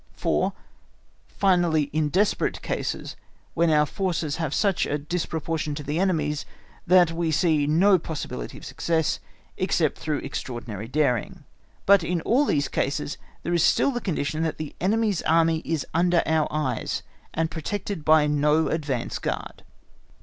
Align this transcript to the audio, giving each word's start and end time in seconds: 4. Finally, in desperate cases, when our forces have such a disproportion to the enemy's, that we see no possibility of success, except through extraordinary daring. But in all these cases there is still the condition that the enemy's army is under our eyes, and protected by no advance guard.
4. 0.13 0.51
Finally, 1.27 1.83
in 1.93 2.09
desperate 2.09 2.63
cases, 2.63 3.15
when 3.53 3.69
our 3.69 3.85
forces 3.85 4.37
have 4.37 4.51
such 4.51 4.87
a 4.87 4.97
disproportion 4.97 5.75
to 5.75 5.83
the 5.83 5.99
enemy's, 5.99 6.43
that 6.87 7.11
we 7.11 7.29
see 7.29 7.67
no 7.67 7.99
possibility 7.99 8.57
of 8.57 8.65
success, 8.65 9.19
except 9.57 9.99
through 9.99 10.17
extraordinary 10.21 10.87
daring. 10.87 11.43
But 11.85 12.03
in 12.03 12.19
all 12.21 12.45
these 12.45 12.67
cases 12.67 13.19
there 13.43 13.53
is 13.53 13.61
still 13.61 13.91
the 13.91 14.01
condition 14.01 14.41
that 14.41 14.57
the 14.57 14.75
enemy's 14.81 15.21
army 15.21 15.61
is 15.63 15.85
under 15.93 16.23
our 16.25 16.47
eyes, 16.49 17.03
and 17.31 17.51
protected 17.51 18.03
by 18.03 18.25
no 18.25 18.69
advance 18.69 19.19
guard. 19.19 19.61